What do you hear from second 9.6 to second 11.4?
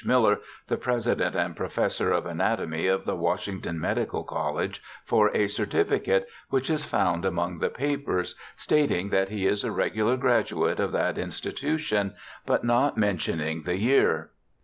a regular graduate of that